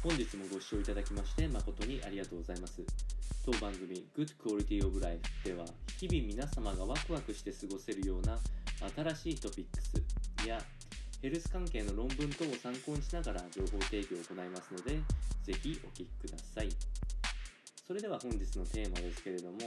[0.00, 2.82] 本日もご視聴いただきまして誠にありがとうございます。
[3.44, 5.64] 当番組 Good Quality of Life では
[5.98, 8.38] 日々皆様がワクワクして過ごせるような
[9.14, 10.60] 新しいトピックスや
[11.20, 15.00] ヘルス関係の論文等を参考にしながら情報提供を行いますので
[15.42, 16.68] ぜひお聞きください。
[17.84, 19.58] それでは本日のテーマですけれども、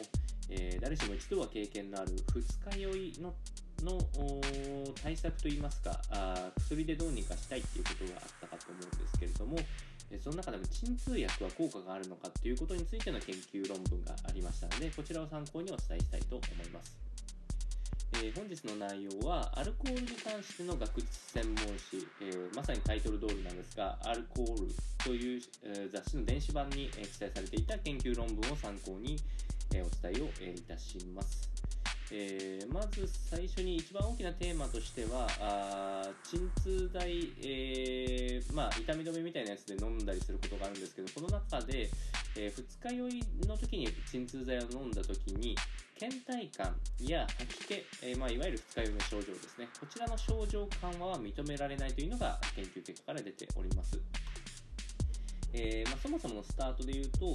[0.50, 3.34] えー、誰しも一度は経験のある二日酔いの
[3.84, 4.00] の
[5.04, 8.21] 対策といいますかあ薬でどうにかしたいっていうことが
[10.32, 16.98] の中でも鎮痛薬は効果があるのかということについての研究論文がありましたのでこちらを参考にお伝えしたいと思います、
[18.16, 29.18] えー、本日の内容はアルコールに関しての学術専門誌、えー、まさにタイトル通りなんですがアルコールという、え、雑誌の電子版に、え記載されていた研究論文を参考に、
[29.74, 31.50] えお伝えを、えいたします。
[32.14, 41.90] えー、まず最初に一番大きなテーマとしてはあ鎮痛剤、えー、まあ、痛み止めみたいなやつで飲んだりすることがあるんですけどこの中で、
[42.38, 45.56] えー、二日酔いの時に鎮痛剤を飲んだ時に
[46.00, 53.98] 倦怠感や吐き気、えまあ、いわゆる二日酔いの症状ですねこちらの症状緩和は認められないというのが研究結果から出ております。
[55.54, 57.26] えー、まあ、そもそものスタートで言うと、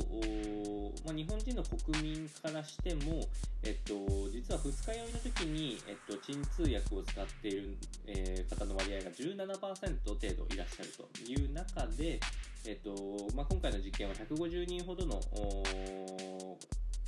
[1.04, 3.28] まあ、日本人の国民からしても、
[3.62, 3.94] えっと、
[4.30, 12.20] 実は二日酔いの時に、えっと、鎮痛薬を使っている、えー、方の割合が17%程度いらっしゃるという中で、
[12.66, 12.94] えっと
[13.34, 15.20] まあ、今回の実験は150人ほどの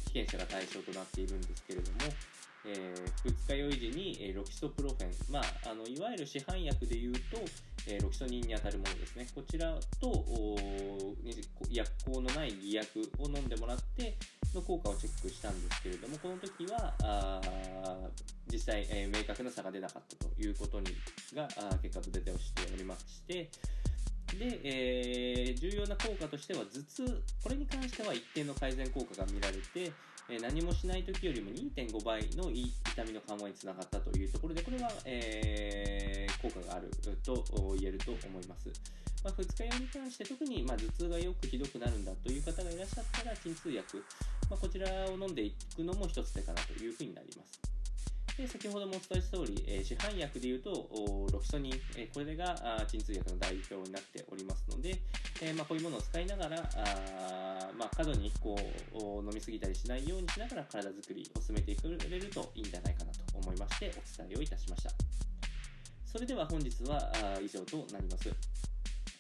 [0.09, 1.99] 被験者が対象となっているんですけれども、
[2.67, 7.21] えー、二日酔い時に、えー、ロキソプロフェン、まあ、あのいわゆる市販薬でいうと、
[7.87, 9.27] えー、ロキソニンにあたるものですね。
[9.35, 10.25] こちらと
[11.71, 14.17] 薬効のない偽薬を飲んでもらって
[14.55, 17.41] の効果をチェックしたんですけれどもこの時はあ
[18.51, 20.87] 実際、えー、明確な差が出なかったということに
[21.35, 21.49] が
[21.83, 23.51] 結果と出ておしておりまして
[24.37, 29.93] で、えー、重要な効果としては頭痛これに関しては一定の改善効果が見られて
[30.31, 36.91] え何もしない時よりも2.5倍の痛みの緩和につながったというところでこれは、えー、効果がある
[37.25, 37.43] と
[37.81, 38.69] 言えると思います。
[39.25, 44.05] まあ、二日酔いに関して特にま頭痛がよくひどくなるんだという方がいらっしゃったら鎮痛薬、
[44.51, 47.78] まあ、こちらを飲んでいくのも一つ手かなというふうになります。
[48.39, 50.71] で先ほどもお伝えした通り、えー、市販薬でいうと
[51.33, 52.55] ロキソニン、えー、これが
[52.87, 54.95] 鎮痛薬の代表になっておりますので、
[55.43, 58.57] えー、まあ、こういうものを使いながらあ、まあ、過度にこ
[58.95, 64.91] う飲み過ぎたりしないようにしながら体づくりを進めてくれるといいんじゃないかなと思いましてお伝えをいたしました。
[66.07, 67.13] それでは本日は
[67.43, 68.31] 以上となります。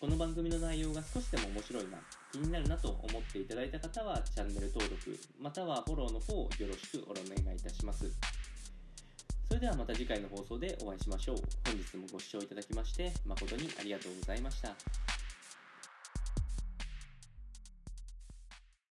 [0.00, 1.98] この番組の内容が少しでも面白いな
[2.30, 8.08] 気になるなと思っていただいた方はチャンネル登録またはフォローの方よろしくお願いいたします。
[9.58, 11.36] れではまた次回の放送でお会いしましょう。
[11.66, 15.17] 本日もご視聴いただきまして誠にありがとうございました。